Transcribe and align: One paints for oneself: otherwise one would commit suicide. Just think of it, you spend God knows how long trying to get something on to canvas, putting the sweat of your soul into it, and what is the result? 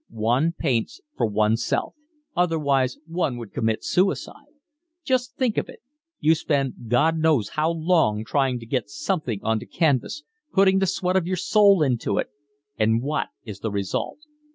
One 0.09 0.53
paints 0.57 0.99
for 1.15 1.27
oneself: 1.27 1.93
otherwise 2.35 2.97
one 3.05 3.37
would 3.37 3.53
commit 3.53 3.83
suicide. 3.83 4.47
Just 5.03 5.35
think 5.35 5.59
of 5.59 5.69
it, 5.69 5.83
you 6.19 6.33
spend 6.33 6.73
God 6.87 7.19
knows 7.19 7.49
how 7.49 7.69
long 7.69 8.25
trying 8.25 8.57
to 8.61 8.65
get 8.65 8.89
something 8.89 9.39
on 9.43 9.59
to 9.59 9.67
canvas, 9.67 10.23
putting 10.53 10.79
the 10.79 10.87
sweat 10.87 11.15
of 11.17 11.27
your 11.27 11.37
soul 11.37 11.83
into 11.83 12.17
it, 12.17 12.31
and 12.79 13.03
what 13.03 13.27
is 13.45 13.59
the 13.59 13.69
result? 13.69 14.17